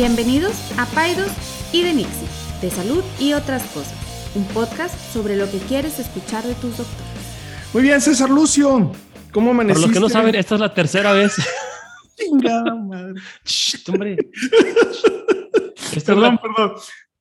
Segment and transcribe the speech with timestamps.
[0.00, 1.30] Bienvenidos a Paidos
[1.72, 2.28] y de Nixie,
[2.60, 3.94] de salud y otras cosas,
[4.34, 7.70] un podcast sobre lo que quieres escuchar de tus doctores.
[7.72, 8.92] Muy bien, César Lucio,
[9.32, 9.80] ¿cómo amaneciste?
[9.80, 11.34] Por los que no saben, esta es la tercera vez.
[12.18, 13.14] Chingada madre.
[13.46, 14.16] Shh, hombre.
[14.34, 16.72] Esta es Perdón, la, perdón.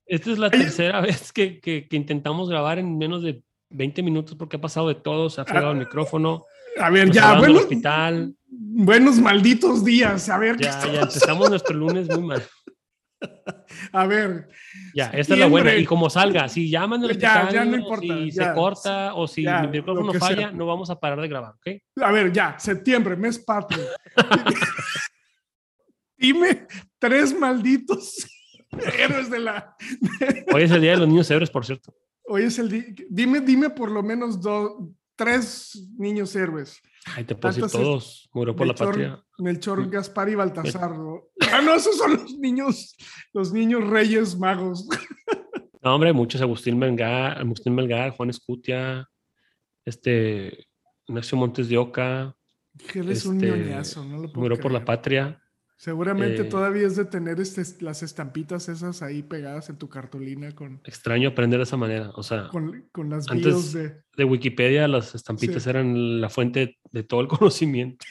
[0.05, 4.35] esta es la tercera vez que, que- que intentamos grabar en menos de 20 minutos
[4.35, 6.43] porque ha pasado de todo, se ha fregado el micrófono,
[6.77, 10.27] A ver, ya, buenos, hospital, buenos malditos días.
[10.27, 12.43] A ver, ¿qué ya, ya empezamos nuestro lunes muy mal.
[13.91, 14.47] A ver,
[14.93, 15.75] Ya, esta es la buena.
[15.75, 18.47] Y como salga, si llaman al Ya, hospital, ya no o importa, si ya.
[18.49, 20.51] se corta o si Ya, mi micrófono falla, sea.
[20.51, 21.67] no vamos a parar de grabar, ¿ok?
[22.01, 23.83] a ver, ya, septiembre, mes patrio.
[26.17, 26.67] Dime
[26.99, 28.27] tres malditos
[28.99, 29.75] héroes de la.
[30.53, 31.93] Hoy es el Día de los Niños Héroes, por cierto.
[32.27, 32.85] Hoy es el día.
[33.09, 34.71] Dime, dime por lo menos dos,
[35.15, 36.81] tres niños héroes.
[37.05, 38.29] Ay, te puedo decir Tantas es- todos.
[38.33, 39.23] Murió por la patria.
[39.37, 40.91] Melchor, Gaspar y Baltasar.
[40.97, 41.23] ¿no?
[41.51, 42.95] Ah, no, esos son los niños,
[43.33, 44.87] los niños reyes magos.
[45.81, 46.41] No, hombre, muchos.
[46.41, 49.07] Agustín Melgar, Agustín Melgar, Juan Escutia,
[49.85, 50.65] este,
[51.07, 52.35] Ignacio Montes de Oca,
[52.91, 55.39] Que él es un este, ñoñazo, no lo puedo murió por la patria.
[55.77, 60.51] Seguramente eh, todavía es de tener este, las estampitas esas ahí pegadas en tu cartulina
[60.53, 62.11] con, Extraño aprender de esa manera.
[62.15, 64.01] O sea, con, con las Antes- de...
[64.15, 65.69] de Wikipedia las estampitas Sí.
[65.69, 68.05] eran la fuente de todo el conocimiento.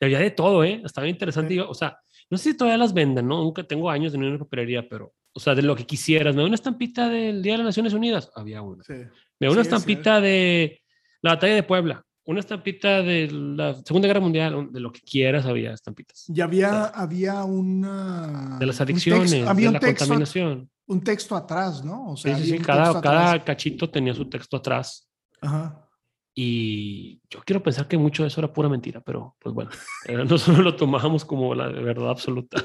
[0.00, 0.80] Y había de todo, ¿eh?
[0.84, 1.50] Estaba interesante.
[1.52, 1.56] Sí.
[1.58, 1.98] Yo, o sea,
[2.30, 3.42] no sé si todavía las vendan, ¿no?
[3.44, 5.84] Nunca tengo años de no ir a una papelería, pero, o sea, de lo que
[5.84, 6.34] quisieras.
[6.34, 8.30] ¿Me da una estampita del Día de las Naciones Unidas?
[8.34, 8.82] Había una.
[8.84, 8.94] sí.
[9.38, 10.80] Me da una estampita de
[11.22, 12.02] la batalla de Puebla.
[12.30, 16.26] Una estampita de la Segunda Guerra Mundial, de lo que quieras, había estampitas.
[16.32, 18.56] Y había, sea, había una...
[18.60, 20.70] De las adicciones, texto- había de un la texto, contaminación.
[20.86, 22.12] un texto atrás, ¿no?
[22.12, 22.52] O Sí, sea, sí, sí.
[22.58, 25.10] un Cada, cada cachito tenía su texto atrás.
[25.40, 25.88] Ajá.
[26.32, 29.72] Y yo quiero pensar que mucho de eso era pura mentira, pero pues bueno,
[30.06, 32.62] eh, nosotros lo tomábamos como la verdad absoluta.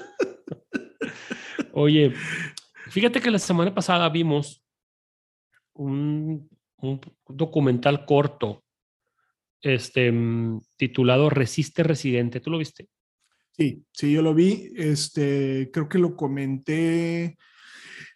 [1.73, 2.13] Oye,
[2.89, 4.63] fíjate que la semana pasada vimos
[5.73, 6.47] un,
[6.77, 8.61] un documental corto
[9.65, 12.39] este, mm, titulado Resiste Residente.
[12.39, 12.87] ¿Tú lo viste?
[13.57, 14.71] Sí, sí, yo lo vi.
[14.75, 17.37] Este, creo que lo comenté.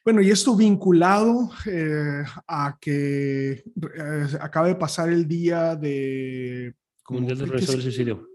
[0.03, 3.63] Bueno, y esto vinculado eh, a que eh,
[4.41, 6.73] acaba de pasar el día de
[7.03, 8.27] como Mundial de Prevención del Suicidio.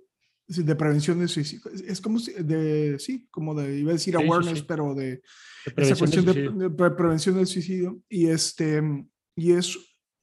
[0.46, 1.70] de prevención del suicidio.
[1.86, 4.64] Es- como si- de sí, como de iba a decir Sí, awareness, sí.
[4.68, 5.22] pero de De
[5.64, 6.68] esa prevención del cuestión de, suicidio.
[6.68, 8.82] de pre- prevención del suicidio y este
[9.36, 9.76] y es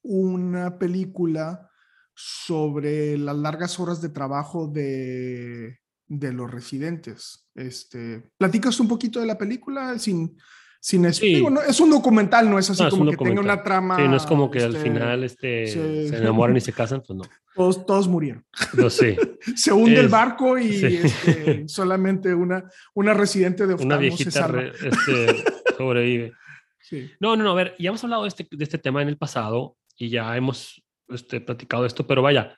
[0.03, 1.67] una película
[2.13, 7.47] sobre las largas horas de trabajo de, de los residentes.
[7.55, 10.37] Este, ¿platicas un poquito de la película sin
[10.83, 11.35] sin es, Sí.
[11.35, 13.61] digo, no, es un documental, no es así No, es como un que tenga una
[13.61, 13.97] trama.
[13.97, 16.07] Sí, no es como que al este, final este, sí.
[16.09, 17.23] se enamoran y se casan, pues no.
[17.53, 18.43] todos, todos murieron.
[18.73, 19.15] No sé.
[19.55, 20.99] Se hunde el Es- barco y sí.
[21.03, 22.63] este, solamente una,
[22.95, 25.43] una residente de Una oftalmo viejita re- este,
[25.77, 26.33] sobrevive.
[26.79, 27.11] Sí.
[27.19, 29.17] No, no, no, a ver, ya hemos hablado de este, de este tema en el
[29.19, 30.83] pasado y ya hemos
[31.15, 32.57] este, platicado esto, pero vaya,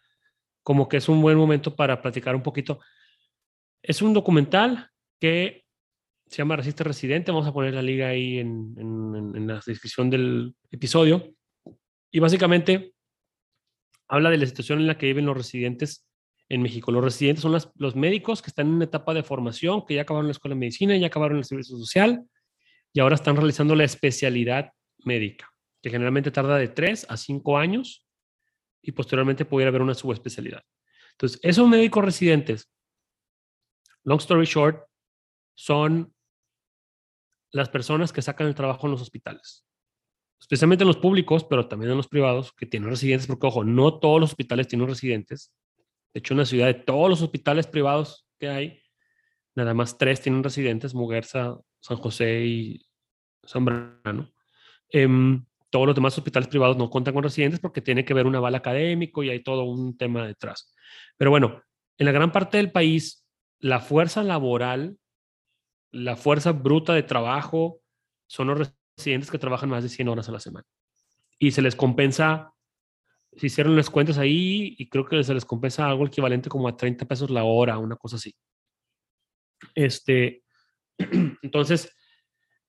[0.63, 2.79] como que es un buen momento para platicar un poquito.
[3.81, 5.65] Es un documental que
[6.27, 10.09] se llama Resiste Residente, vamos a poner la liga ahí en- en- en la descripción
[10.09, 11.33] del episodio,
[12.11, 12.93] y básicamente
[14.07, 16.07] habla de la situación en la que viven los residentes
[16.49, 16.91] en México.
[16.91, 20.03] Los residentes son las- los médicos que están en una etapa de formación, que ya
[20.03, 22.23] acabaron la escuela de medicina, ya acabaron el servicio social,
[22.93, 24.71] y ahora están realizando la especialidad
[25.03, 25.49] médica,
[25.81, 28.02] que generalmente tarda de 3 a 5 años
[28.83, 30.63] y posteriormente pudiera haber una subespecialidad.
[31.11, 32.69] Entonces, esos médicos residentes,
[34.03, 34.85] long story short,
[35.55, 36.13] son
[37.51, 39.65] las personas que sacan el trabajo en los hospitales,
[40.39, 43.99] especialmente en los públicos, pero también en los privados, que tienen residentes, porque ojo, no
[43.99, 45.53] todos los hospitales tienen residentes.
[46.13, 48.83] De hecho, en la ciudad de todos los hospitales privados que hay,
[49.55, 52.85] nada más tres tienen residentes, Muguerza, San José y
[53.47, 54.33] Zambrano.
[54.89, 58.35] Em, todos los demás hospitales privados no cuentan con residentes porque tiene que ver un
[58.35, 60.71] aval académico y hay todo un tema detrás.
[61.17, 61.63] Pero bueno,
[61.97, 63.25] en la gran parte del país,
[63.57, 64.99] la fuerza laboral,
[65.89, 67.81] la fuerza bruta de trabajo,
[68.27, 70.67] son los residentes que trabajan más de 100 horas a la semana.
[71.39, 72.53] Y se les compensa,
[73.35, 76.77] se hicieron las cuentas ahí y creo que se les compensa algo equivalente como a
[76.77, 78.35] 30 pesos la hora, una cosa así.
[79.73, 80.43] Este,
[81.41, 81.97] entonces,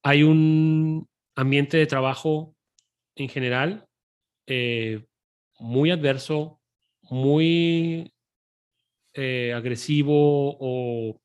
[0.02, 2.54] hay un ambiente de trabajo
[3.16, 3.86] en general
[4.46, 5.04] eh,
[5.58, 6.60] muy adverso,
[7.02, 8.12] muy
[9.14, 11.20] eh, agresivo o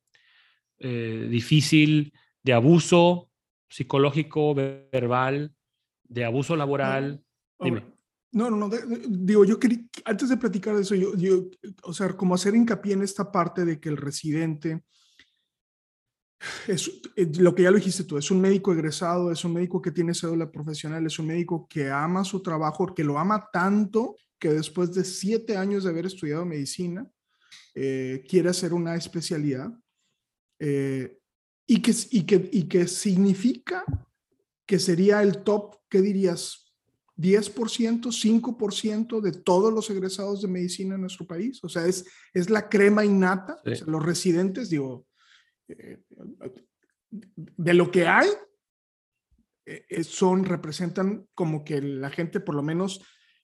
[0.78, 2.14] eh, difícil
[2.44, 3.30] de abuso
[3.68, 5.54] psicológico, verbal,
[6.04, 7.24] de abuso laboral.
[7.60, 7.80] Dime.
[7.80, 7.94] Ahora,
[8.32, 8.70] No, no, no.
[9.10, 11.50] digo, yo quería, antes de platicar de eso, yo, yo,
[11.84, 14.84] o sea, como hacer hincapié en esta parte de que el residente
[16.68, 19.82] es, eh, lo que ya lo dijiste tú, es un médico egresado, es un médico
[19.82, 24.16] que tiene cédula profesional, es un médico que ama su trabajo, que lo ama tanto
[24.40, 27.10] que después de siete años de haber estudiado medicina,
[27.76, 29.72] eh, quiere hacer una especialidad
[30.60, 31.18] eh,
[31.68, 33.84] y, que, y, que, y que significa
[34.66, 36.66] que sería el top, ¿qué dirías?
[37.18, 41.62] 10%, 5% de todos los egresados de medicina en nuestro país.
[41.64, 43.60] O sea, es, es la crema innata.
[43.66, 45.06] los residentes, digo,
[47.10, 48.28] de lo que hay,
[49.66, 53.02] eh, son, representan como que la gente, por lo menos,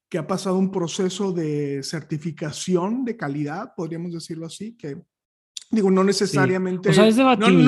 [0.10, 5.02] que ha pasado un proceso de certificación de calidad, podríamos decirlo así, que
[5.72, 6.90] digo, no necesariamente...
[6.90, 7.64] O sea, es debatible.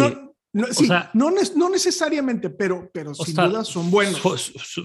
[0.53, 4.19] No, sí, no, no, necesariamente, pero, pero sin duda son buenos.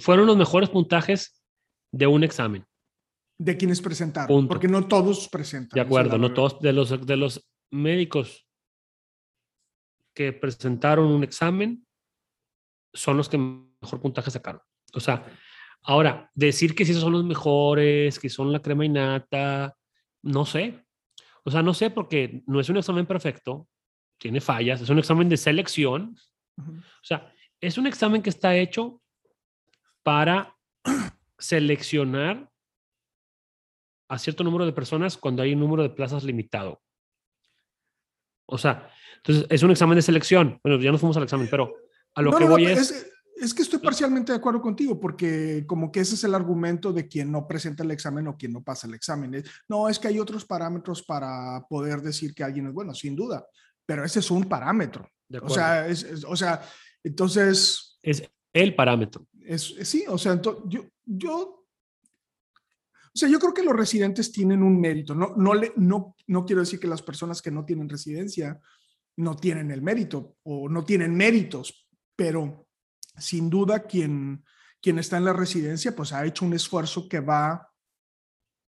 [0.01, 1.43] fueron los mejores puntajes
[1.91, 2.67] de un examen.
[3.39, 5.75] De quienes presentaron, porque no todos presentan.
[5.75, 8.47] De acuerdo, no todos de los, de los médicos
[10.15, 11.87] que presentaron un examen
[12.93, 14.61] son los que mejor puntaje sacaron.
[14.93, 15.25] O sea,
[15.83, 19.77] ahora, decir que si esos son los mejores, que son la crema innata,
[20.23, 20.85] no sé.
[21.45, 23.69] O sea, no sé porque no es un examen perfecto,
[24.19, 26.17] tiene fallas, es un examen de selección.
[26.57, 29.01] O sea, es un examen que está hecho
[30.03, 30.57] para
[31.39, 32.51] seleccionar
[34.09, 36.83] a cierto número de personas cuando hay un número de plazas limitado.
[38.47, 38.91] O sea,
[39.25, 40.59] entonces es un examen de selección.
[40.63, 41.75] Bueno, ya nos fuimos al examen, pero
[42.15, 43.07] a lo que voy es,
[43.41, 43.55] es...
[43.55, 47.31] que estoy parcialmente de acuerdo contigo, porque como que ese es el argumento de quien
[47.31, 49.43] no presenta el examen o quien no pasa el examen.
[49.69, 53.47] No, es que hay otros parámetros para poder decir que alguien es bueno, sin duda
[53.87, 55.09] pero ese es un parámetro.
[55.43, 55.87] O sea,
[56.27, 56.63] o sea,
[57.03, 57.99] entonces...
[58.03, 58.23] Es
[58.53, 59.27] el parámetro.
[59.41, 60.63] Es, sí, o sea, yo,
[61.05, 61.67] yo,
[63.05, 65.15] o sea, yo creo que los residentes tienen un mérito.
[65.15, 68.61] No, no, le, no, no quiero decir que las personas que no tienen residencia
[69.17, 72.67] no tienen el mérito o no tienen méritos, pero
[73.17, 74.45] sin duda quien,
[74.81, 77.71] quien está en la residencia pues ha hecho un esfuerzo que va,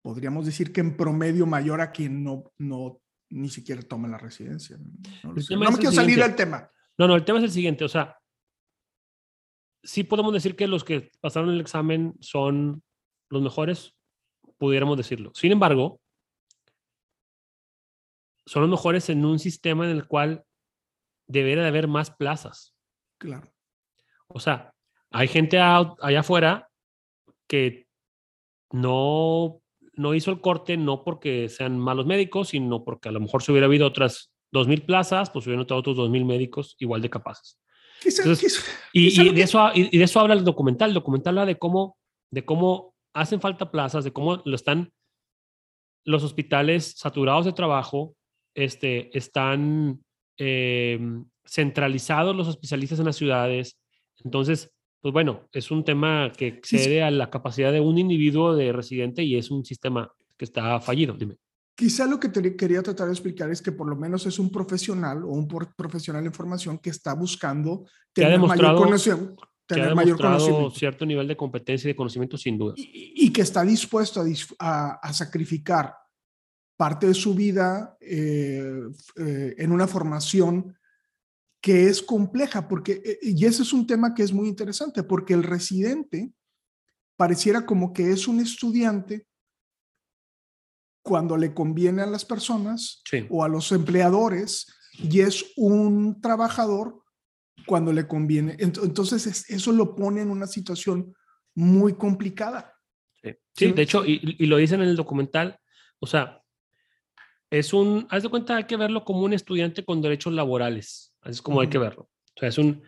[0.01, 3.00] podríamos decir que en promedio mayor a quien no, no
[3.30, 4.77] ni siquiera toma la residencia.
[5.24, 6.69] No, me quiero salir del tema.
[6.97, 8.18] No, no, el tema es el siguiente, o sea,
[9.83, 12.83] sí podemos decir que los que pasaron el examen son
[13.29, 13.95] los mejores,
[14.57, 15.31] pudiéramos decirlo.
[15.33, 16.00] Sin embargo,
[18.45, 20.44] son los mejores en un sistema en el cual
[21.28, 22.75] debería de haber más plazas.
[23.18, 23.51] Claro.
[24.28, 24.74] O sea,
[25.12, 26.69] hay gente allá afuera
[27.48, 27.88] que
[28.72, 29.63] no
[29.95, 33.51] no hizo el corte no porque sean malos médicos, sino porque a lo mejor si
[33.51, 37.60] hubiera habido otras 2.000 plazas, pues hubieran estado otros 2.000 médicos igual de capaces.
[38.92, 40.89] y, de eso, y de eso habla el documental.
[40.89, 41.98] El documental habla de cómo,
[42.31, 44.92] de cómo hacen falta plazas, de cómo lo están
[46.06, 48.16] los hospitales saturados de trabajo,
[48.53, 50.01] este, están
[50.38, 51.00] eh,
[51.45, 53.79] centralizados los especialistas en las ciudades.
[54.23, 54.71] Entonces,
[55.01, 59.23] pues bueno, es un tema que excede a la capacidad de un individuo de residente
[59.23, 61.13] y es un sistema que está fallido.
[61.13, 61.38] Dime.
[61.75, 64.51] Quizá lo que te quería tratar de explicar es que por lo menos es un
[64.51, 69.35] profesional o un profesional en formación que está buscando tener mayor conocimiento.
[69.65, 70.71] Tener mayor conocimiento.
[70.71, 72.75] cierto nivel de competencia y de conocimiento sin duda.
[72.77, 74.23] Y, que está dispuesto
[74.59, 75.95] a, sacrificar
[76.78, 78.82] parte de su vida eh,
[79.18, 80.77] eh, en una formación
[81.62, 85.34] que es compleja, porque, eh, y ese es un tema que es muy interesante, porque
[85.34, 86.34] el residente
[87.15, 89.27] pareciera como que es un estudiante
[91.03, 97.03] cuando le conviene a las personas o a los empleadores y es un trabajador
[97.65, 98.56] cuando le conviene.
[98.60, 101.13] Entonces eso lo pone en una situación
[101.56, 102.74] muy complicada.
[103.56, 105.60] Sí, de hecho, y, y, lo dice en el documental,
[106.00, 106.42] o sea,
[107.53, 111.13] es un, haz de cuenta, hay que verlo como un estudiante con derechos laborales.
[111.22, 112.10] Así es como hay que verlo.
[112.36, 112.81] O sea, es un...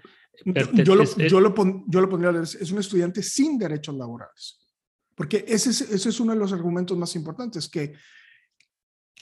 [0.43, 1.53] Yo lo, yo, lo
[1.87, 4.59] yo lo pondría, es un estudiante sin derechos laborales.
[5.13, 7.93] Porque ese es, ese es uno de los argumentos más importantes, que,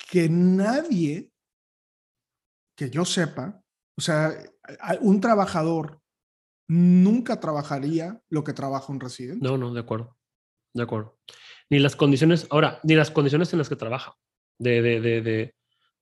[0.10, 1.30] que nadie,
[2.76, 3.62] que yo sepa,
[3.98, 4.34] o sea,
[5.02, 6.00] un trabajador
[6.70, 9.46] nunca trabajaría lo que trabaja un residente.
[9.46, 10.18] No, no, de acuerdo.
[10.74, 11.20] De acuerdo.
[11.70, 14.16] Ni las condiciones, ahora, ni las condiciones en las que trabaja,
[14.58, 15.54] de, de, de,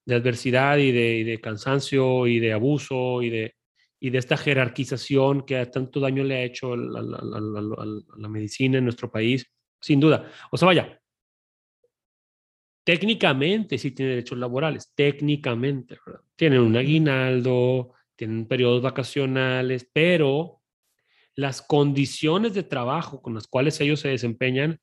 [0.05, 3.55] de adversidad y de, cansancio y de abuso y de,
[3.99, 9.11] y de esta jerarquización que tanto daño le ha hecho a la, medicina en nuestro
[9.11, 9.45] país,
[9.79, 10.31] sin duda.
[10.51, 10.99] O sea, vaya,
[12.83, 15.97] técnicamente sí tiene derechos laborales, técnicamente,
[16.35, 20.61] Tienen un aguinaldo, tienen periodos vacacionales, pero
[21.35, 24.79] las condiciones de trabajo con las cuales ellos se desempeñan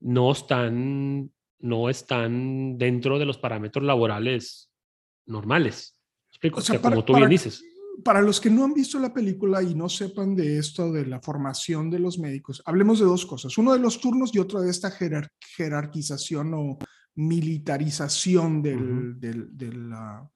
[0.00, 4.70] no están no están dentro de los parámetros laborales
[5.26, 5.96] normales.
[6.28, 7.64] Explico, o sea, como tú bien dices.
[8.04, 11.20] para los que no han visto la película y no sepan de esto de la
[11.20, 13.56] formación de los médicos, hablemos de dos cosas.
[13.58, 14.90] Uno de los turnos y otro de esta
[15.56, 16.78] jerarquización o
[17.16, 20.28] militarización del, de la...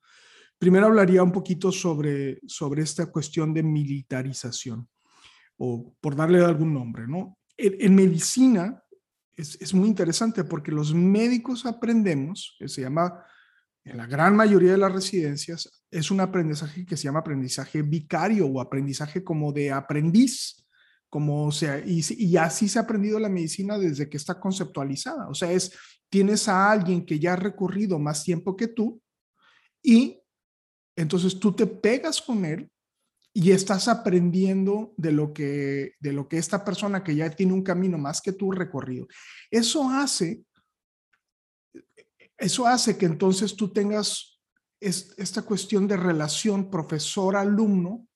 [0.58, 4.88] Primero hablaría un poquito sobre, sobre esta cuestión de militarización,
[5.56, 7.38] o por darle algún nombre, ¿no?
[7.56, 8.82] En, medicina
[9.40, 13.24] es, es, muy interesante porque los médicos aprendemos, se llama
[13.84, 18.46] en la gran mayoría de las residencias, es un aprendizaje que se llama aprendizaje vicario
[18.46, 20.66] o aprendizaje como de aprendiz,
[21.08, 25.28] como sea, y, y así se ha aprendido la medicina desde que está conceptualizada.
[25.28, 25.72] O sea, es,
[26.08, 29.00] tienes a alguien que ya ha recorrido más tiempo que tú
[29.82, 30.20] y
[30.96, 32.70] entonces tú te pegas con él
[33.32, 37.62] y estás aprendiendo de lo que de lo que esta persona que ya tiene un
[37.62, 39.06] camino más que tú recorrido.
[39.50, 40.44] Eso hace
[42.36, 44.40] eso hace que entonces tú tengas
[44.80, 48.06] esta cuestión de relación profesor-alumno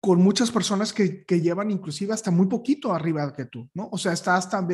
[0.00, 3.88] con muchas personas que, llevan inclusive hasta muy poquito arriba que tú, ¿no?
[3.92, 4.66] O sea, está hasta,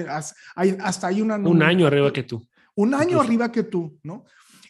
[0.55, 1.37] hay, hasta hay una...
[1.37, 2.49] Un año arriba que tú.
[2.75, 4.25] Un año arriba que tú, ¿no?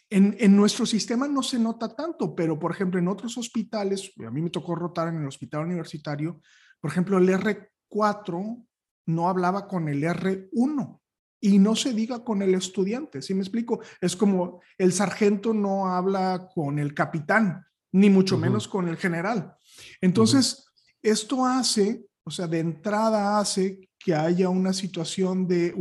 [0.09, 4.31] En, en, nuestro sistema no se nota tanto, pero por ejemplo en otros hospitales, a
[4.31, 6.41] mí me tocó rotar en el hospital universitario,
[6.81, 8.65] por ejemplo el R4
[9.05, 10.99] no hablaba con el R1
[11.41, 13.81] y no se diga con el estudiante, ¿sí me explico?
[14.01, 19.55] Es como el sargento no habla con el capitán, ni mucho menos con el general.
[20.01, 20.65] Entonces,
[21.01, 25.73] esto hace, o sea, de entrada hace que haya una situación de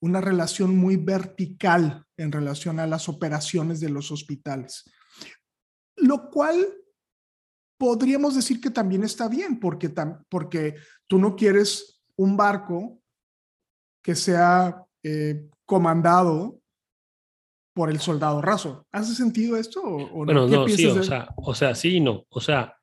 [0.00, 4.84] una relación muy vertical en relación a las operaciones de los hospitales,
[5.96, 6.66] lo cual
[7.78, 9.92] podríamos decir que también está bien, porque,
[10.28, 10.76] porque
[11.06, 13.00] tú no quieres un barco
[14.02, 16.60] que sea eh, comandado
[17.74, 18.86] por el soldado raso.
[18.90, 19.82] ¿Hace sentido esto?
[19.82, 22.24] O, bueno, no, sí, o, sea, o sea, sí y no.
[22.30, 22.74] O sea,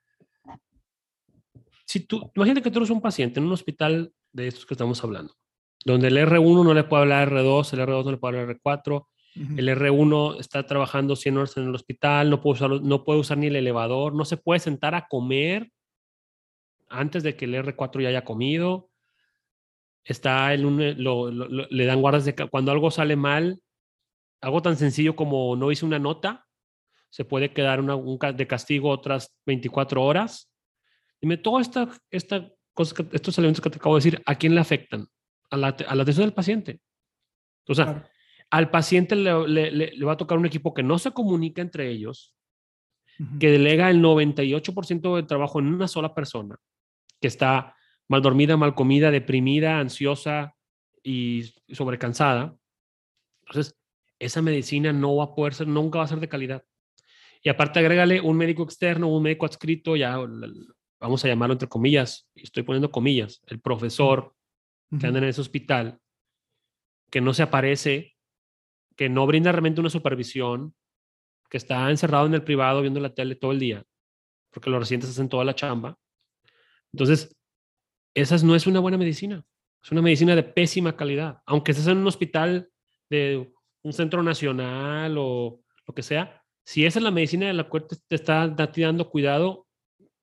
[1.85, 5.03] si tú, imagínate que tú eres un paciente en un hospital de estos que estamos
[5.03, 5.33] hablando,
[5.85, 9.07] donde el R1 no le puede hablar R2, el R2 no le puede hablar R4,
[9.35, 13.37] el R1 está trabajando 100 horas en el hospital, no puede, usar, no puede usar
[13.37, 15.71] ni el elevador, no se puede sentar a comer
[16.87, 18.89] antes de que el R4 ya haya comido
[20.03, 23.59] está en un, eh, le dan guardas de cuando algo sale mal,
[24.41, 26.45] algo tan sencillo como no hice una nota,
[27.09, 30.51] se puede quedar una, un, de castigo otras 24 horas.
[31.21, 32.49] Dime, todas esta, esta
[33.11, 35.07] estos elementos que te acabo de decir, ¿a quién le afectan?
[35.53, 36.79] A la, a la atención del paciente.
[37.67, 38.09] O sea,
[38.49, 41.91] al paciente le, le, le, va a tocar un equipo que no se comunica entre
[41.91, 42.35] ellos,
[43.39, 46.57] que delega el 98% del trabajo en una sola persona,
[47.21, 47.75] que está
[48.07, 50.55] mal dormida, mal comida, deprimida, ansiosa
[51.03, 52.55] y sobrecansada.
[53.45, 53.77] Entonces,
[54.17, 56.63] esa medicina no va a poder ser, nunca va a ser de calidad.
[57.43, 60.17] Y aparte, agrégale un médico externo, un médico adscrito, ya
[60.99, 64.33] vamos a llamarlo entre comillas, estoy poniendo comillas, el profesor
[64.99, 65.99] que anda en ese hospital,
[67.09, 68.15] que no se aparece,
[68.95, 70.75] que no brinda realmente una supervisión,
[71.49, 73.83] que está encerrado en el privado viendo la tele todo el día,
[74.51, 75.97] porque los residentes hacen toda la chamba.
[76.91, 77.35] Entonces,
[78.13, 79.43] esa no es una buena medicina.
[79.83, 81.41] Es una medicina de pésima calidad.
[81.45, 82.69] Aunque estés en un hospital
[83.09, 87.67] de un centro nacional o lo que sea, si esa es la medicina de la
[87.67, 89.67] cual te está dando cuidado,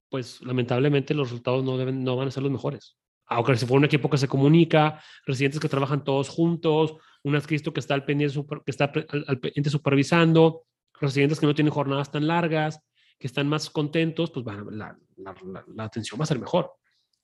[0.08, 2.96] pues lamentablemente los resultados no, deben, no van a ser los mejores.
[3.30, 7.72] Aunque si fuera un equipo que se comunica, residentes que trabajan todos juntos, un adscrito
[7.72, 8.34] que está al pendiente,
[8.64, 8.92] que está
[9.26, 10.66] al, pendiente supervisando,
[11.00, 12.80] residentes que no tienen jornadas tan largas,
[13.18, 16.72] que están más contentos, pues la, la atención va a ser mejor.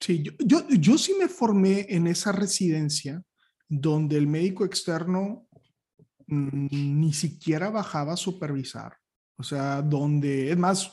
[0.00, 3.22] Sí, yo, yo, sí me formé en esa residencia
[3.68, 5.48] donde el médico externo
[6.28, 8.96] ni siquiera bajaba a supervisar.
[9.38, 10.92] O sea, donde, es más,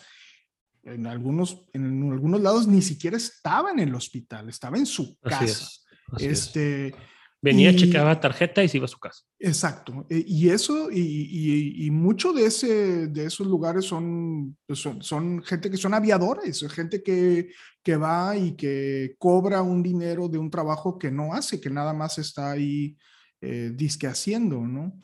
[0.83, 5.67] en algunos, en algunos lados ni siquiera estaba en el hospital, estaba en su casa.
[6.17, 6.93] este,
[7.43, 9.23] Venía, checaba tarjeta y se iba a su casa.
[9.37, 10.05] Exacto.
[10.09, 15.43] E, y eso, y, y, mucho de, ese, de esos lugares son, pues son, son,
[15.43, 17.49] gente que son aviadores, gente que,
[17.83, 21.93] que va y que cobra un dinero de un trabajo que no hace, que nada
[21.93, 22.95] más está ahí
[23.41, 24.97] eh, disque haciendo, ¿no?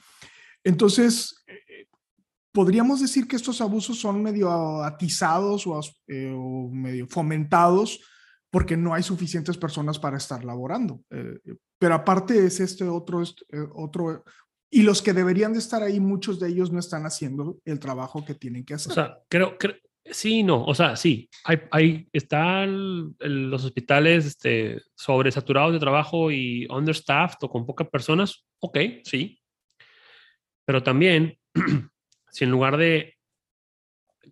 [0.63, 1.43] Entonces,
[2.51, 7.99] podríamos decir que estos abusos son medio atizados o, eh, o medio fomentados
[8.51, 11.01] porque no hay suficientes personas para estar laborando.
[11.11, 11.39] Eh,
[11.77, 14.23] pero aparte es este otro, eh, otro,
[14.71, 18.25] y los que deberían de estar ahí, muchos de ellos no están haciendo el trabajo
[18.25, 18.91] que tienen que hacer.
[18.91, 24.81] O sea, creo, que sí, no, o sea, sí, hay, hay están los hospitales este,
[24.95, 29.39] sobresaturados de trabajo y understaffed o con pocas personas, ok, sí.
[30.65, 31.37] Pero también,
[32.31, 33.15] si en lugar de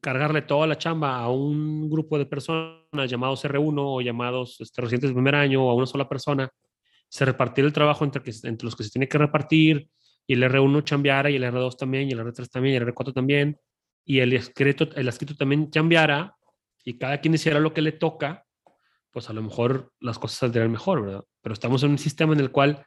[0.02, 5.10] cargarle toda la chamba a un grupo de personas llamados R1 o llamados este, residentes
[5.10, 6.50] de primer año o a una sola persona,
[7.10, 9.90] se repartir el trabajo entre, que, entre los que se tiene que repartir
[10.26, 13.14] y el R1 chambeara y el R2 también y el R3 también y el R4
[13.14, 13.60] también
[14.06, 16.36] y el escrito, el escrito también chambeara
[16.84, 18.46] y cada quien hiciera lo que le toca,
[19.12, 21.24] pues a lo mejor las cosas saldrían mejor, ¿verdad?
[21.42, 22.86] Pero estamos en un sistema en el cual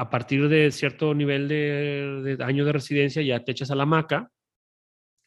[0.00, 3.84] a partir de cierto nivel de, de año de residencia ya te echas a la
[3.84, 4.30] maca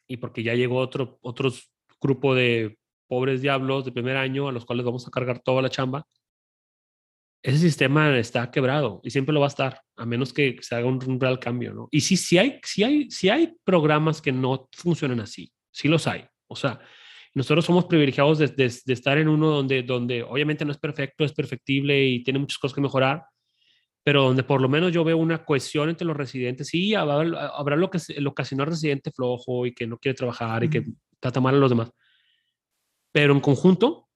[0.07, 4.65] y porque ya llegó otro otros grupo de pobres diablos de primer año a los
[4.65, 6.07] cuales vamos a cargar toda la chamba.
[7.43, 10.87] Ese sistema está quebrado y siempre lo va a estar, a menos que se haga
[10.87, 11.87] un, real cambio, ¿no?
[11.91, 16.07] Y sí, sí hay, sí hay, sí hay programas que no funcionan así, sí los
[16.07, 16.25] hay.
[16.47, 16.79] O sea,
[17.35, 21.25] nosotros somos privilegiados de, de, de, estar en uno donde, donde obviamente no es perfecto,
[21.25, 23.23] es perfectible y tiene muchas cosas que mejorar,
[24.03, 26.67] pero donde por lo menos yo veo una cohesión entre los residentes.
[26.67, 30.69] Sí, habrá, habrá lo que el ocasional residente flojo y que no quiere trabajar y
[30.69, 30.85] que
[31.19, 31.91] trata mal a los demás.
[33.13, 34.09] Pero en conjunto,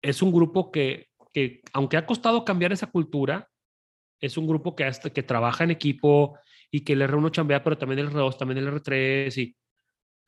[0.00, 3.48] es un grupo que, que, aunque ha costado cambiar esa cultura,
[4.20, 6.38] es un grupo que, hasta, que trabaja en equipo
[6.70, 9.36] y que el R1 chambea, pero también el R2, también el R3.
[9.36, 9.56] Y,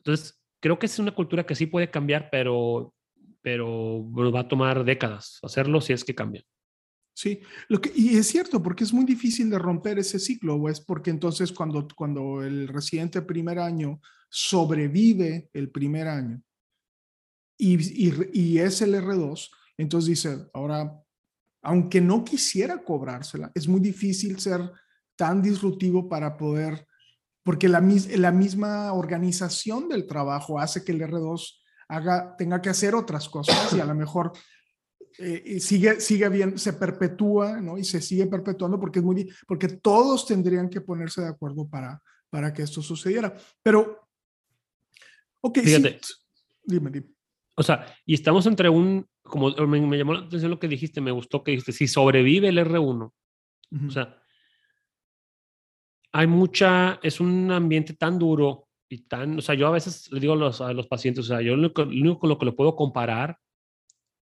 [0.01, 2.93] entonces, creo que es una cultura que sí puede cambiar, pero,
[3.41, 3.67] pero
[4.03, 6.45] bueno, va a tomar décadas hacerlo si es que cambia.
[7.19, 7.41] Sí,
[7.97, 11.51] y es cierto, porque es muy difícil de romper ese ciclo, o es porque entonces
[11.51, 16.41] cuando, cuando el residente primer año sobrevive el primer año
[17.59, 20.97] y, y, y es el R2, entonces dice, ahora,
[21.61, 24.71] aunque no quisiera cobrársela, es muy difícil ser
[25.17, 26.87] tan disruptivo para poder,
[27.43, 32.95] porque la, la misma organización del trabajo hace que el R2 haga, tenga que hacer
[32.95, 34.31] otras cosas y a lo mejor
[35.19, 37.77] eh, sigue, sigue bien, se perpetúa, ¿no?
[37.77, 42.01] Y se sigue perpetuando porque es muy, porque todos tendrían que ponerse de acuerdo para,
[42.31, 43.37] para que esto sucediera.
[43.63, 44.09] Pero,
[45.41, 46.15] ok, Fíjate, sí,
[46.63, 47.09] dime, dime.
[47.57, 51.01] O sea, y estamos entre un, como me, me, llamó la atención lo que dijiste,
[51.01, 53.13] me gustó que dijiste, si sobrevive el R1, uh
[53.71, 53.89] -huh.
[53.89, 54.23] o sea,
[56.13, 60.21] hay mucha, es un ambiente tan duro y tan, o sea, yo a veces le
[60.21, 62.39] digo a los, a los pacientes, o sea, yo lo único, lo único con lo
[62.39, 63.39] que lo puedo comparar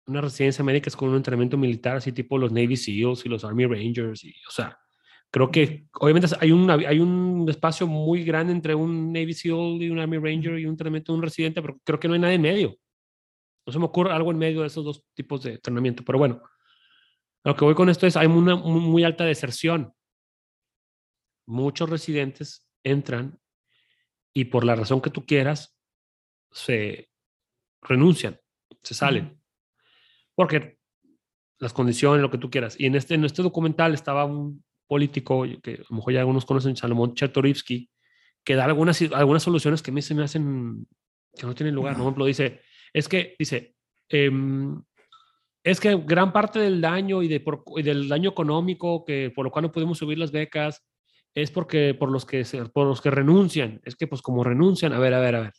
[0.06, 3.44] una residencia médica es con un entrenamiento militar, así tipo los Navy SEALs y los
[3.44, 4.24] Army Rangers.
[4.24, 4.78] Y, o sea,
[5.30, 9.90] creo que obviamente hay un, hay un espacio muy grande entre un Navy SEAL y
[9.90, 12.34] un Army Ranger y un entrenamiento de un residente, pero creo que no hay nada
[12.34, 12.76] en medio.
[13.66, 16.04] No se me ocurre algo en medio de esos dos tipos de entrenamiento.
[16.04, 16.40] Pero bueno,
[17.44, 19.92] lo que voy con esto es, hay una muy alta deserción.
[21.46, 23.40] Muchos residentes entran
[24.32, 25.76] y por la razón que tú quieras,
[26.52, 27.10] se
[27.82, 28.38] renuncian,
[28.82, 29.40] se salen.
[30.36, 30.78] Porque
[31.58, 32.78] las condiciones, lo que tú quieras.
[32.78, 36.44] Y en este, en este documental estaba un político, que a lo mejor ya algunos
[36.44, 37.90] conocen, Salomón Chertorivsky,
[38.44, 40.86] que da algunas, algunas soluciones que a mí se me hacen
[41.36, 41.94] que no tienen lugar.
[41.94, 42.60] Por ejemplo, dice,
[42.92, 43.74] es que, dice,
[44.08, 44.30] eh,
[45.64, 49.44] es que gran parte del daño y, de, por, y, del daño económico que por
[49.44, 50.86] lo cual no podemos subir las becas
[51.34, 53.80] es porque por los que por los que renuncian.
[53.84, 55.52] Es que pues como renuncian, a ver, a ver, a ver.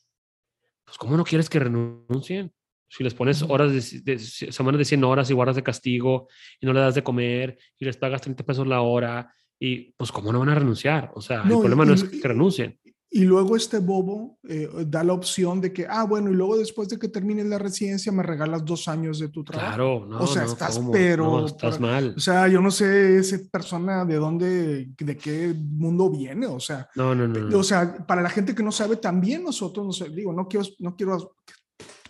[0.86, 2.54] Pues cómo no quieres que renuncien?
[2.89, 6.28] Si les pones horas de, de, semanas de 100 horas y guardas de castigo
[6.60, 10.12] y no le das de comer y les pagas 30 pesos la hora, y pues
[10.12, 11.12] cómo no van a renunciar.
[11.15, 12.80] O sea, no, el problema y, no es que renuncien.
[13.10, 16.89] Y luego este bobo eh, da la opción de que, ah, bueno, y luego después
[16.89, 19.67] de que termine la residencia me regalas dos años de tu trabajo.
[19.69, 20.19] Claro, no.
[20.19, 20.91] O sea, no, estás, ¿cómo?
[20.91, 21.23] pero.
[21.23, 22.13] No, estás mal.
[22.17, 26.47] O sea, yo no sé esa persona de dónde, de qué mundo viene.
[26.47, 27.58] O sea, no, no, no, no.
[27.58, 30.65] O sea, para la gente que no sabe, también nosotros, no sé, digo, no quiero,
[30.80, 31.38] no quiero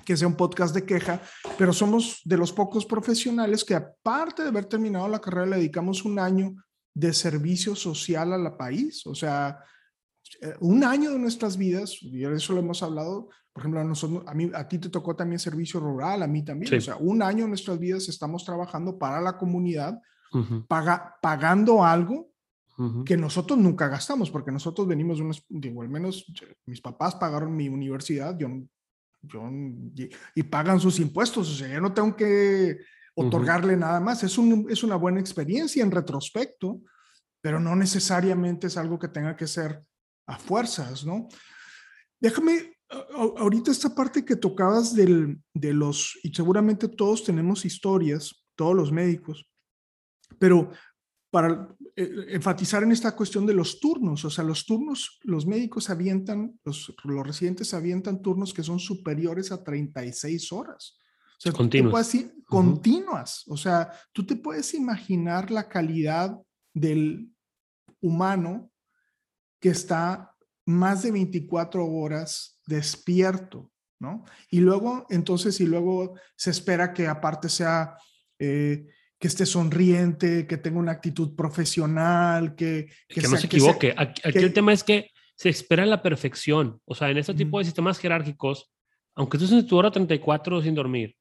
[0.08, 1.22] que sea un podcast de queja,
[1.58, 6.06] pero somos de los pocos profesionales que aparte de haber terminado la carrera le dedicamos
[6.06, 6.56] un año
[6.94, 9.60] de servicio social a la país, o sea,
[10.62, 14.24] un año de nuestras vidas, y de eso lo hemos hablado, por ejemplo, a, nosotros,
[14.26, 16.78] a, mí, a ti te tocó también servicio rural, a mí también, sí.
[16.78, 20.00] o sea, un año de nuestras vidas estamos trabajando para la comunidad,
[20.32, 20.68] uh -huh.
[20.68, 22.32] paga, pagando algo
[22.80, 23.04] Uh -huh.
[23.06, 26.24] que nosotros nunca gastamos, porque nosotros venimos de unos, digo, al menos
[26.68, 28.48] mis papás pagaron mi universidad, yo
[29.28, 29.50] yo,
[29.96, 32.78] y, y, pagan sus impuestos, o sea, yo no tengo que
[33.16, 33.80] otorgarle uh -huh.
[33.80, 34.24] nada más.
[34.24, 36.82] Es, un, es una buena experiencia en retrospecto,
[37.42, 39.82] pero no necesariamente es algo que tenga que ser
[40.28, 41.28] a fuerzas, ¿no?
[42.20, 42.78] Déjame,
[43.16, 48.92] ahorita esta parte que tocabas del, de los, y seguramente todos tenemos historias, todos los
[48.92, 49.50] médicos,
[50.40, 50.72] pero
[51.30, 55.90] para eh, enfatizar en esta cuestión de los turnos, o sea, los turnos, los médicos
[55.90, 60.98] avientan, los, los residentes avientan turnos que son superiores a 36 horas.
[61.38, 62.14] O sea, continuas.
[62.14, 62.44] Uh -huh.
[62.46, 63.44] continuas.
[63.48, 66.38] O sea, tú te puedes imaginar la calidad
[66.74, 67.30] del
[68.02, 68.72] humano
[69.60, 70.34] que está
[70.66, 74.26] más de 24 horas despierto, ¿no?
[74.50, 77.96] Y luego, entonces, y luego se espera que aparte sea,
[78.40, 78.88] eh,
[79.20, 82.90] que esté sonriente, que tenga una actitud profesional, que...
[83.08, 83.94] Que, no se equivoque.
[83.98, 86.82] aquí, el tema es que se espera la perfección.
[86.86, 88.72] O sea, en este tipo de sistemas jerárquicos,
[89.16, 91.16] aunque tú estés en tu hora 34 sin dormir,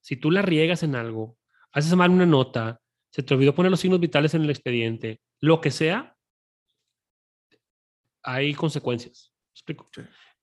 [0.00, 1.38] si tú la riegas en algo,
[1.72, 5.60] haces mal una nota, se te olvidó poner los signos vitales en el expediente, lo
[5.60, 6.16] que sea,
[8.22, 9.32] hay consecuencias.
[9.52, 9.88] explico?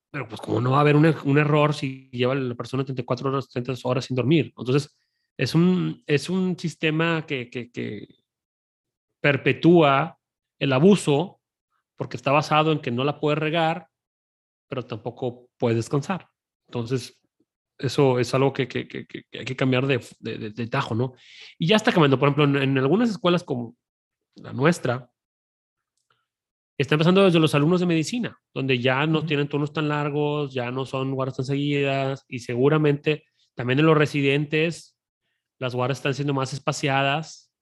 [0.09, 3.29] Pero pues como no va a haber un, un, error si lleva la persona 34
[3.29, 4.53] horas, 30 horas sin dormir.
[4.57, 4.97] Entonces,
[5.41, 8.07] es un, es un sistema que, que, que
[9.19, 10.19] perpetúa
[10.59, 11.41] el abuso
[11.95, 13.87] porque está basado en que no la puedes regar,
[14.67, 16.29] pero tampoco puedes descansar.
[16.67, 17.19] Entonces,
[17.79, 21.13] eso es algo que, que, que, que hay que cambiar de, de, de, tajo, ¿no?
[21.57, 22.19] Y ya está cambiando.
[22.19, 23.75] Por ejemplo, en, en, algunas escuelas como
[24.35, 25.09] la nuestra,
[26.77, 30.69] está empezando desde los alumnos de medicina, donde ya no tienen turnos tan largos, ya
[30.69, 33.23] no son guardas tan seguidas, y seguramente
[33.55, 35.00] también en los residentes,
[35.61, 37.53] las guardas están siendo más espaciadas,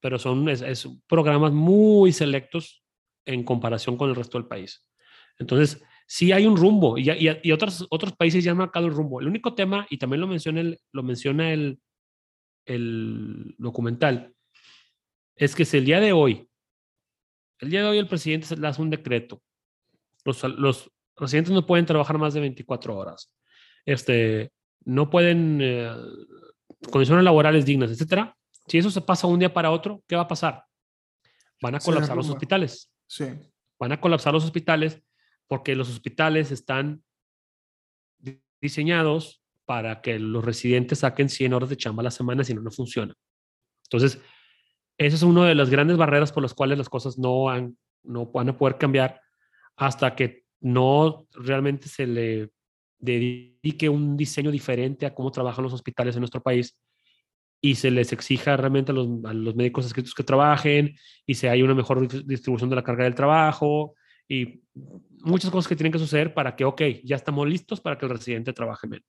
[0.00, 2.84] pero son es, programas muy selectos
[3.24, 4.86] en comparación con el resto del país.
[5.36, 9.20] Entonces, sí hay un rumbo y, otros, otros países ya han marcado el rumbo.
[9.20, 11.80] El único tema, y también lo menciona el, lo menciona el,
[12.64, 14.32] el documental,
[15.34, 16.48] es que si el día de hoy,
[17.58, 19.42] el día de hoy el presidente le hace un decreto,
[20.24, 23.34] los, los residentes no pueden trabajar más de 24 horas,
[23.84, 24.52] este,
[24.84, 25.92] no pueden, eh,
[26.90, 28.36] condiciones laborales dignas, etcétera.
[28.66, 30.64] Si eso se pasa un día para otro, ¿qué va a pasar?
[31.62, 32.92] Van a colapsar los hospitales.
[33.06, 33.26] Sí.
[33.78, 35.02] Van a colapsar los hospitales
[35.46, 37.02] porque los hospitales están
[38.60, 42.62] diseñados para que los residentes saquen 100 horas de chamba a la semana si no,
[42.62, 43.14] no funciona.
[43.84, 44.20] Entonces,
[44.98, 48.26] esa es una de las grandes barreras por las cuales las cosas no, han, no
[48.26, 49.20] van a poder cambiar
[49.76, 52.50] hasta que no realmente se le
[52.98, 56.76] dedique un diseño diferente a cómo trabajan los hospitales en nuestro país
[57.60, 60.94] y se les exija realmente a los, a los médicos escritos que trabajen
[61.26, 63.94] y se haya una mejor distribución de la carga del trabajo
[64.28, 64.62] y
[65.20, 68.12] muchas cosas que tienen que suceder para que, ok, ya estamos listos para que el
[68.12, 69.06] residente trabaje menos.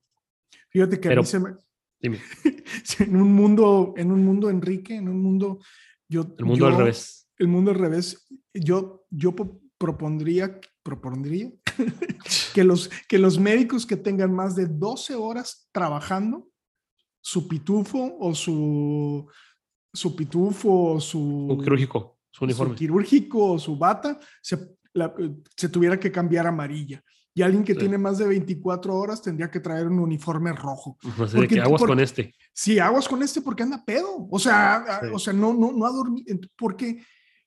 [0.70, 1.56] Fíjate que Pero, a mí se me...
[2.00, 2.20] Dime.
[3.00, 5.60] en un mundo, en un mundo, Enrique, en un mundo,
[6.08, 6.36] yo...
[6.38, 7.30] El mundo yo, al revés.
[7.38, 8.28] El mundo al revés.
[8.54, 9.36] Yo, yo
[9.78, 11.52] propondría, propondría
[12.54, 16.48] que, los, que los médicos que tengan más de 12 horas trabajando,
[17.22, 19.28] su pitufo o su,
[19.94, 21.58] su pitufo o su...
[21.64, 22.74] Quirúrgico, su uniforme.
[22.74, 25.14] Su quirúrgico o su bata, se la,
[25.56, 27.04] se tuviera que cambiar amarilla.
[27.34, 27.80] Y alguien que sí.
[27.80, 30.98] tiene más de 24 horas tendría que traer un uniforme rojo.
[31.04, 32.34] No sé, porque, que aguas porque, con este.
[32.52, 34.28] Sí, aguas con este porque anda pedo.
[34.32, 35.10] O sea, sí.
[35.14, 36.36] o sea no, no, no ha dormido.
[36.56, 37.04] Porque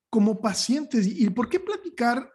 [0.08, 2.30] como pacientes, ¿y por qué platicar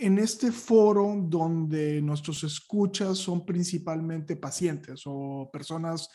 [0.00, 6.08] en este foro donde nuestros escuchas son principalmente pacientes o personas,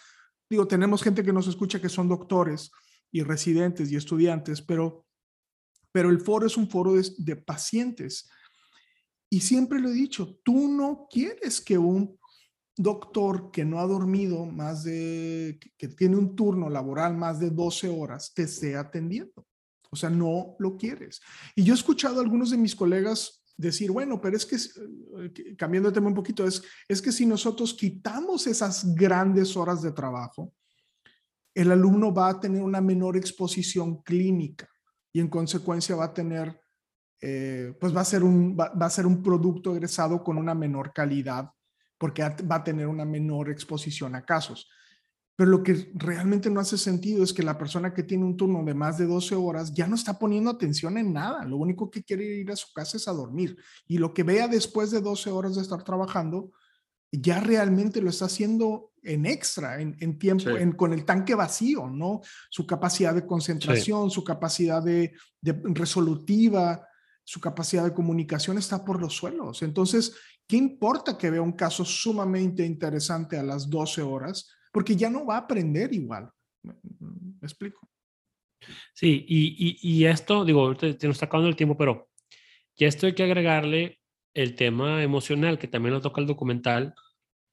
[0.49, 2.71] digo, tenemos gente que nos escucha que son doctores
[3.11, 5.05] y residentes y estudiantes, pero
[5.91, 8.29] pero el foro es un foro de, de, pacientes.
[9.29, 12.19] Y siempre lo he dicho, tú no quieres que un
[12.75, 17.87] doctor que no ha dormido más de, que tiene un turno laboral más de 12
[17.87, 19.47] horas, te esté atendiendo.
[19.89, 21.21] O sea, no lo quieres.
[21.55, 25.55] Y yo he escuchado a algunos de mis colegas decir, bueno, pero es que, eh,
[25.57, 29.91] cambiando de tema un poquito, es, es que si nosotros quitamos esas grandes horas de
[29.91, 30.53] trabajo,
[31.53, 34.67] el alumno va a tener una menor exposición clínica
[35.13, 36.59] y en consecuencia va a tener,
[37.21, 40.91] eh, pues va a, ser un, va, a ser un producto egresado con una menor
[40.91, 41.49] calidad
[41.97, 44.69] porque va a tener una menor exposición a casos.
[45.35, 48.63] Pero lo que realmente no hace sentido es que la persona que tiene un turno
[48.63, 51.43] de más de 12 horas ya no está poniendo atención en nada.
[51.43, 53.57] Lo único que quiere ir a su casa es a dormir.
[53.85, 56.51] Y lo que vea después de 12 horas de estar trabajando,
[57.11, 60.55] ya realmente lo está haciendo en extra, en, en tiempo, sí.
[60.57, 62.21] en, con el tanque vacío, ¿no?
[62.49, 64.15] Su capacidad de concentración, sí.
[64.15, 66.87] su capacidad de, de, resolutiva,
[67.23, 69.61] su capacidad de comunicación está por los suelos.
[69.63, 70.15] Entonces,
[70.47, 74.49] ¿qué importa que vea un caso sumamente interesante a las 12 horas?
[74.75, 76.29] Porque ya no va a aprender igual.
[76.61, 76.73] ¿Me,
[77.41, 77.87] explico?
[78.93, 82.09] Sí, y, y, y esto, digo, te, te nos está acabando el tiempo, pero
[82.75, 84.01] ya esto hay que agregarle
[84.33, 86.93] el tema emocional, que también lo toca el documental,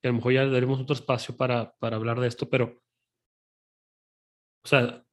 [0.01, 2.83] que a lo mejor ya daremos otro espacio para, para hablar de esto, pero,
[4.65, 5.05] o sea,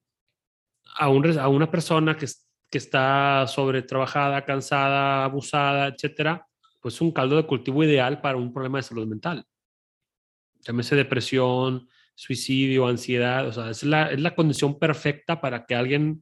[0.95, 2.25] a, un, a una persona que,
[2.71, 6.47] que está sobretrabajada, cansada, abusada, etcétera,
[6.79, 9.45] pues un caldo de cultivo ideal para un problema de salud mental.
[10.61, 11.87] Llámese depresión,
[12.19, 16.21] suicidio, ansiedad, o sea, es la, es la condición perfecta para que alguien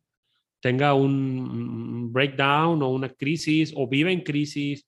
[0.60, 4.88] tenga un breakdown o una crisis o viva en crisis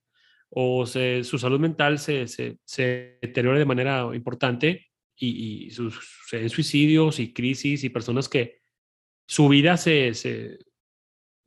[0.52, 7.20] o su salud mental se, se, se, deteriora de manera importante y, y suceden suicidios
[7.20, 8.60] y crisis y personas que
[9.28, 10.60] su vida se, se,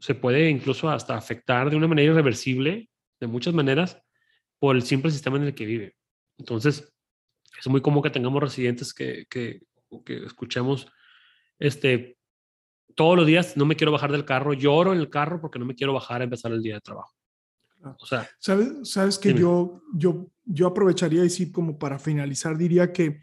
[0.00, 4.02] se puede incluso hasta afectar de una manera irreversible, de muchas maneras,
[4.58, 5.96] por el simple sistema en el que vive.
[6.38, 6.91] Entonces,
[7.58, 9.62] es muy común que tengamos residentes que, que,
[10.04, 10.86] que escuchemos
[11.58, 12.18] este,
[12.94, 15.64] todos los días, no me quiero bajar del carro, lloro en el carro porque no
[15.64, 17.14] me quiero bajar a empezar el día de trabajo.
[17.98, 23.20] O sea, sabes, sabes que yo, yo, yo aprovecharía decir como para finalizar, diría que,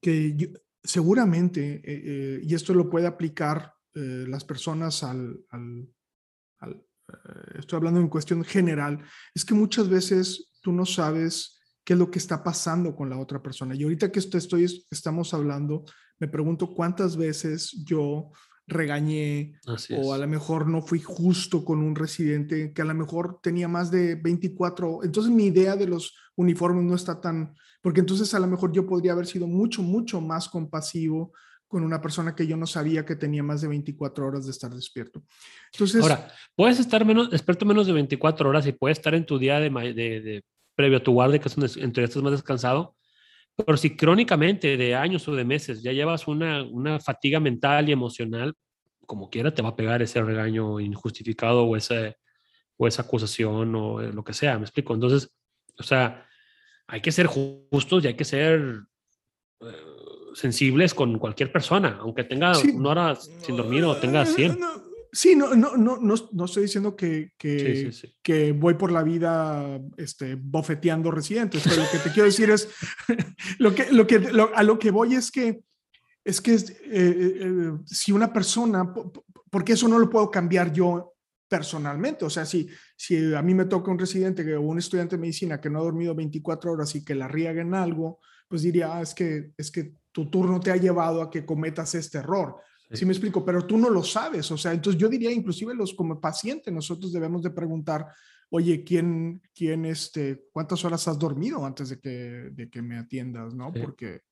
[0.00, 5.88] que seguramente, eh, eh, y esto lo puede aplicar eh, las personas al, al,
[6.58, 6.84] al
[7.56, 9.00] estoy hablando en cuestión general,
[9.32, 13.18] es que muchas veces tú no sabes qué es lo que está pasando con la
[13.18, 13.74] otra persona.
[13.74, 15.84] Y ahorita que estoy, estamos hablando,
[16.18, 18.30] me pregunto cuántas veces yo
[18.66, 19.58] regañé
[19.96, 23.68] o a lo mejor no fui justo con un residente que a lo mejor tenía
[23.68, 25.00] más de 24.
[25.02, 28.86] Entonces mi idea de los uniformes no está tan, porque entonces a lo mejor yo
[28.86, 31.32] podría haber sido mucho, mucho más compasivo
[31.70, 34.74] con una persona que yo no sabía que tenía más de 24 horas de estar
[34.74, 35.22] despierto.
[35.72, 39.38] Entonces, ahora, puedes estar menos, despierto menos de 24 horas y puedes estar en tu
[39.38, 40.44] día de, de,
[40.80, 42.96] previo a tu guardia, que es donde en teoría estás más descansado,
[43.54, 47.92] pero si crónicamente de años o de meses ya llevas una, una fatiga mental y
[47.92, 48.54] emocional,
[49.06, 52.16] como quiera te va a pegar ese regaño injustificado o, ese,
[52.78, 54.94] o esa acusación o lo que sea, me explico.
[54.94, 55.30] Entonces,
[55.78, 56.26] o sea,
[56.86, 58.80] hay que ser justos y hay que ser
[59.60, 59.66] eh,
[60.32, 64.52] sensibles con cualquier persona, aunque tenga una hora sin dormir o tenga 100.
[64.52, 64.89] Sí, no, no,
[65.36, 67.90] no, no, no estoy diciendo que, que,
[68.22, 72.68] que, voy por la vida este, bofeteando residentes, pero lo que te quiero decir es,
[73.58, 75.62] lo que, lo que, a lo que voy es que,
[76.24, 78.92] es que eh, eh, si una persona,
[79.50, 81.14] porque eso no lo puedo cambiar yo
[81.48, 85.22] personalmente, o sea, si, si a mí me toca un residente o un estudiante de
[85.22, 88.94] medicina que no ha dormido 24 horas y que la riega en algo, pues diría,
[88.94, 92.56] ah, es, que, es que tu turno te ha llevado a que cometas este error
[92.92, 93.04] Sí.
[93.04, 96.20] me explico, pero tú no lo sabes, o sea, entonces yo diría inclusive los como
[96.20, 98.06] paciente nosotros debemos de preguntar,
[98.50, 102.10] oye, ¿quién, quién, este, cuántas horas has dormido antes de que,
[102.52, 103.72] de que me atiendas, no?
[103.72, 104.22] Porque,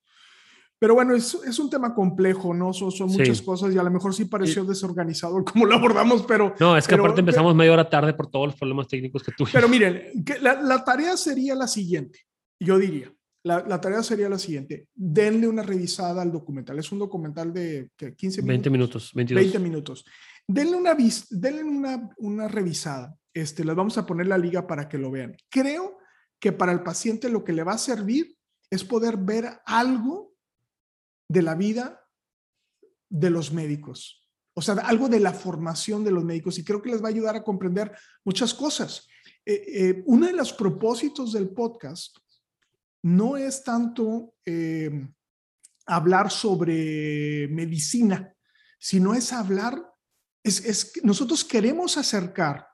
[0.79, 2.73] pero bueno, es, es, un tema complejo, ¿no?
[2.73, 6.55] Son, son muchas cosas y a lo mejor sí pareció desorganizado como lo abordamos, pero...
[6.59, 9.53] No, es que aparte empezamos media hora tarde por todos los problemas técnicos que tuvimos.
[9.53, 12.27] Pero miren, que la, la tarea sería la siguiente,
[12.61, 13.13] yo diría.
[13.49, 14.89] La, tarea sería la siguiente.
[14.95, 16.79] Denle una revisada al documental.
[16.79, 18.47] Es un documental de 15 minutos.
[18.47, 20.05] 20 minutos, 20 minutos.
[20.47, 20.95] Denle una,
[21.31, 23.17] denle una, una revisada.
[23.33, 25.35] Este, les vamos a poner la liga para que lo vean.
[25.49, 25.99] Creo
[26.39, 28.37] que para el paciente lo que le va a servir
[28.71, 30.35] es poder ver algo
[31.31, 32.05] de la vida
[33.09, 34.29] de los médicos.
[34.55, 37.13] O sea, algo de la formación de los médicos y creo que les va a
[37.13, 39.09] ayudar a comprender muchas cosas.
[39.47, 42.19] Eh, eh, uno de los propósitos del podcast
[43.03, 45.09] no es tanto eh,
[45.87, 48.35] hablar sobre medicina,
[48.79, 49.83] sino es hablar,
[50.43, 52.67] es, nosotros queremos acercar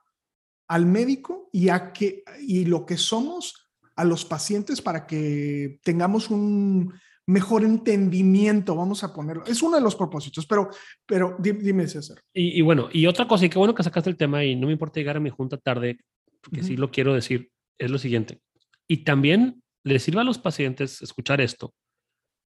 [0.67, 6.29] al médico y, a que, y lo que somos a los pacientes para que tengamos
[6.29, 6.93] un
[7.27, 9.45] mejor entendimiento, vamos a ponerlo.
[9.45, 10.69] Es uno de los propósitos, pero,
[11.05, 12.19] pero dime, César.
[12.33, 14.73] Y, bueno, y otra cosa, y qué bueno que sacaste el tema y no me
[14.73, 15.99] importa llegar a mi junta tarde,
[16.41, 18.41] porque sí lo quiero decir, es lo siguiente.
[18.87, 21.73] Y también le sirva a los pacientes escuchar esto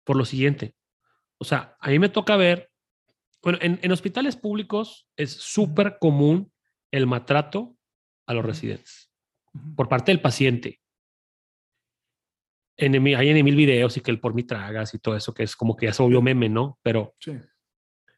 [0.03, 0.75] por lo siguiente.
[1.37, 2.71] O sea, a mí me toca ver,
[3.43, 6.51] bueno, en, hospitales públicos es súper común
[6.91, 7.77] el maltrato
[8.25, 9.11] a los residentes
[9.75, 10.81] por parte del paciente.
[12.77, 15.43] En, hay en mil videos y que el por mi tragas y todo eso, que
[15.43, 16.79] es como que ya se volvió meme, ¿no?
[16.81, 17.33] Pero, sí.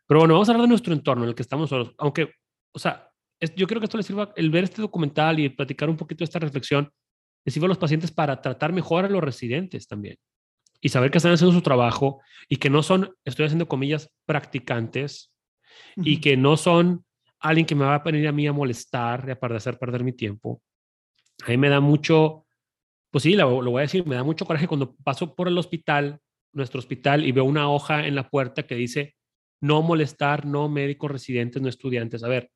[0.07, 1.93] pero bueno, vamos a hablar de nuestro entorno en el que estamos solos.
[1.97, 2.33] Aunque,
[2.71, 3.11] o sea,
[3.55, 6.25] yo creo que esto le sirva, el ver este documental y platicar un poquito de
[6.25, 6.91] esta reflexión,
[7.45, 10.17] les sirve a los pacientes para tratar mejor a los residentes también
[10.81, 15.31] y saber que están haciendo su trabajo y que no son, estoy haciendo comillas, practicantes
[15.95, 17.05] y que no son
[17.39, 20.13] alguien que me va a venir a mí a molestar y a hacer perder mi
[20.13, 20.61] tiempo.
[21.45, 22.45] A mí me da mucho,
[23.11, 25.57] pues sí, lo, lo voy a decir, me da mucho coraje cuando paso por el
[25.57, 26.19] hospital,
[26.53, 29.15] nuestro hospital, y veo una hoja en la puerta que dice
[29.61, 32.23] no molestar, no médicos residentes, no estudiantes.
[32.23, 32.51] A ver,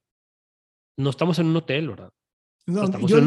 [0.98, 2.12] no estamos en un hotel, ¿verdad?
[2.67, 3.19] No, yo,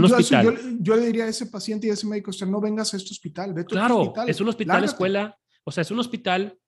[0.81, 3.11] Yo, le diría a ese paciente y a ese médico, usted no vengas a este
[3.11, 4.29] hospital, vete claro, a hospital.
[4.29, 6.59] es un hospital escuela, o sea, es un hospital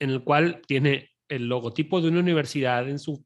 [0.00, 3.24] en el cual tiene el logotipo de una universidad en su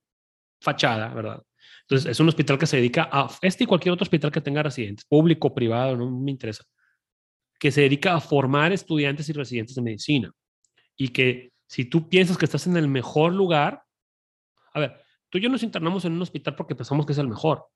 [0.60, 1.42] fachada, ¿verdad?
[1.82, 4.62] Entonces, es un hospital que se dedica a este y cualquier otro hospital que tenga
[4.62, 6.64] residentes, público, privado, no me interesa,
[7.58, 10.32] que se dedica a formar estudiantes y residentes de medicina.
[10.96, 13.82] Y que si tú piensas que estás en el mejor lugar,
[14.74, 17.28] a ver, tú y yo nos internamos en un hospital porque pensamos que es el
[17.28, 17.66] mejor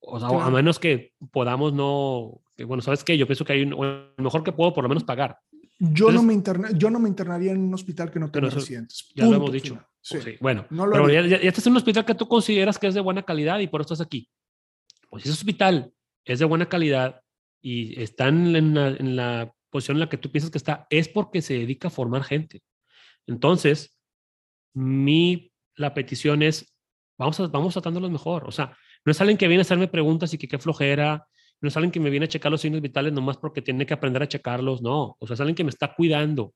[0.00, 3.18] O sea, a menos que podamos no, que, bueno, ¿sabes qué?
[3.18, 5.38] Yo pienso que hay un, lo mejor que puedo por lo menos pagar.
[5.78, 9.08] Yo, no me interna, yo no me internaría en un hospital que no tenga residentes.
[9.14, 9.78] Ya lo hemos dicho.
[10.00, 10.18] Sí.
[10.40, 13.22] Bueno, pero ya, ya, estás en un hospital que tú consideras que es de buena
[13.22, 14.28] calidad y por eso estás aquí.
[15.08, 15.92] Pues si ese hospital
[16.24, 17.22] es de buena calidad
[17.60, 21.08] y están en la, en la posición en la que tú piensas que está, es
[21.08, 22.62] porque se dedica a formar gente.
[23.26, 23.98] Entonces,
[24.74, 26.74] mi, la petición es,
[27.18, 28.48] vamos, a, vamos tratándolos mejor.
[28.48, 31.26] O sea, no es alguien que viene a hacerme preguntas y que qué flojera,
[31.60, 33.94] no es alguien que me viene a checar los signos vitales nomás porque tiene que
[33.94, 35.16] aprender a checarlos, no.
[35.18, 36.54] O sea, es alguien que me está cuidando,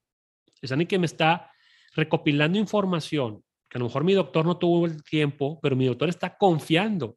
[0.61, 1.51] es alguien que me está
[1.95, 6.09] recopilando información, que a lo mejor mi doctor no tuvo el tiempo, pero mi doctor
[6.09, 7.17] está confiando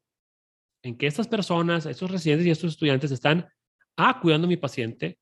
[0.83, 3.47] en que estas personas, estos residentes y estos estudiantes están
[3.97, 5.19] A, cuidando a mi paciente,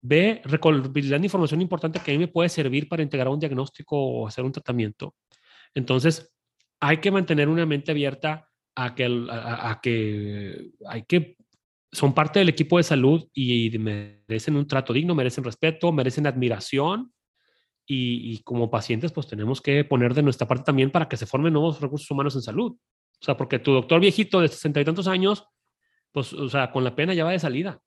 [0.00, 4.26] B, recopilando información importante que a mí me puede servir para integrar un diagnóstico o
[4.26, 5.14] hacer un tratamiento.
[5.74, 6.32] Entonces,
[6.80, 8.47] hay que mantener una mente abierta
[8.80, 11.36] a que, a, que hay que
[11.90, 17.12] son parte del equipo de salud y merecen un trato digno, merecen respeto, merecen admiración
[17.86, 21.54] y, como pacientes pues tenemos que poner de nuestra parte también para que se formen
[21.54, 22.72] nuevos recursos humanos en salud.
[23.20, 25.44] O sea, porque tu doctor viejito de sesenta y tantos años,
[26.12, 27.80] pues, o sea, con la pena ya va de salida.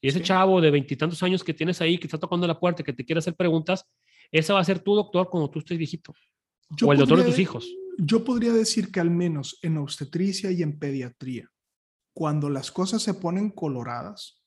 [0.00, 2.92] Y ese chavo de veintitantos años que tienes ahí, que está tocando la puerta, que
[2.92, 3.90] te quiere hacer preguntas,
[4.30, 6.14] ese va a ser tu doctor cuando tú estés viejito.
[6.80, 7.68] o el doctor de tus hijos.
[7.98, 11.50] Yo podría decir que al menos en obstetricia y en pediatría,
[12.14, 14.42] cuando las cosas se ponen coloradas,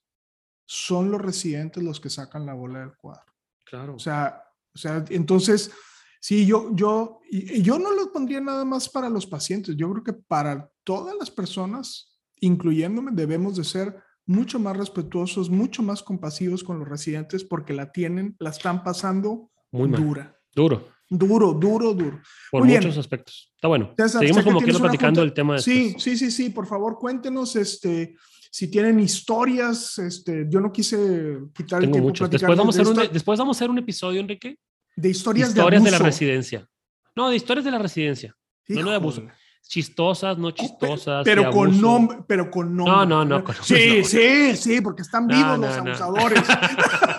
[0.67, 3.34] son los residentes los que sacan la bola del cuadro.
[3.63, 3.95] Claro.
[3.95, 4.41] O sea,
[4.73, 5.71] o sea, entonces,
[6.19, 9.75] sí, yo, yo, yo no lo pondría nada más para los pacientes.
[9.77, 15.81] Yo creo que para todas las personas, incluyéndome, debemos de ser mucho más respetuosos, mucho
[15.81, 20.38] más compasivos con los residentes porque la tienen, la están pasando Muy dura.
[20.53, 20.89] Duro.
[21.09, 22.19] Duro, duro, duro.
[22.51, 23.51] Por muchos aspectos.
[23.55, 23.93] Está bueno.
[24.07, 25.55] Seguimos como quiero platicando el tema.
[25.55, 26.49] De sí, sí, sí, sí.
[26.49, 28.15] Por favor, cuéntenos este,
[28.51, 29.99] si tienen historias.
[29.99, 32.07] Este, yo no quise quitar el tiempo.
[32.07, 32.29] Muchos.
[32.29, 34.57] Después vamos, a hacer un, después vamos a hacer un episodio, Enrique.
[34.95, 36.67] De historias, historias de, de, la residencia.
[37.15, 38.35] No, de historias de la residencia.
[38.67, 39.23] No, de abuso.
[39.67, 41.23] Chistosas, no chistosas.
[41.23, 42.93] Pero, con nombre, pero con nombre.
[42.93, 43.43] No, no, no.
[43.61, 46.43] sí, sí, sí, porque están vivos los abusadores.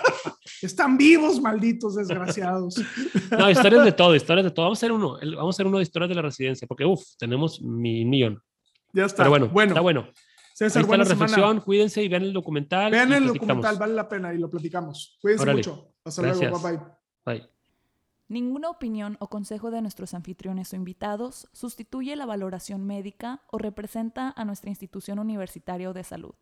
[0.61, 2.75] Están vivos, malditos desgraciados.
[3.37, 4.65] No, historias de todo, historias de todo.
[4.65, 7.03] Vamos a hacer uno, vamos a hacer uno de historias de la residencia, porque uff,
[7.17, 8.41] tenemos mi millón.
[8.93, 9.17] Ya está.
[9.17, 9.71] Pero bueno, bueno.
[9.71, 10.07] está bueno.
[10.53, 12.89] César, Ahí está la reflexión, cuídense y vean el documental.
[12.89, 15.19] Vean el documental, vale la pena y lo platicamos.
[15.21, 15.93] Cuídense mucho.
[16.03, 16.79] Hasta luego, bye bye.
[17.25, 17.49] Bye.
[18.29, 24.33] Ninguna opinión o consejo de nuestros anfitriones o invitados sustituye la valoración médica o representa
[24.35, 26.35] a nuestra institución universitaria de salud.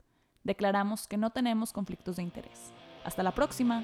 [0.43, 2.71] Declaramos que no tenemos conflictos de interés.
[3.05, 3.83] Hasta la próxima.